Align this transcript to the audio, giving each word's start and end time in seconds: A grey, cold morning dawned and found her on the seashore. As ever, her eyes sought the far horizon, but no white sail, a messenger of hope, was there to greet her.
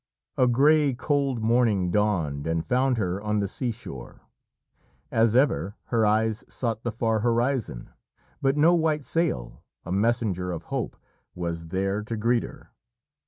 A 0.35 0.47
grey, 0.47 0.95
cold 0.95 1.43
morning 1.43 1.91
dawned 1.91 2.47
and 2.47 2.65
found 2.65 2.97
her 2.97 3.21
on 3.21 3.39
the 3.39 3.47
seashore. 3.47 4.21
As 5.11 5.35
ever, 5.35 5.75
her 5.93 6.07
eyes 6.07 6.43
sought 6.49 6.81
the 6.81 6.91
far 6.91 7.19
horizon, 7.19 7.91
but 8.41 8.57
no 8.57 8.73
white 8.73 9.05
sail, 9.05 9.61
a 9.85 9.91
messenger 9.91 10.51
of 10.51 10.63
hope, 10.73 10.97
was 11.35 11.67
there 11.67 12.01
to 12.01 12.17
greet 12.17 12.41
her. 12.41 12.71